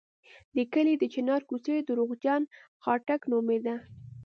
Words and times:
د 0.55 0.57
کلي 0.73 0.93
د 0.99 1.03
چنار 1.13 1.41
کوڅې 1.49 1.75
درواغجن 1.87 2.41
خاټک 2.83 3.21
نومېده. 3.31 3.75